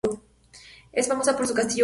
[0.91, 1.79] Es famosa por su castillo barroco.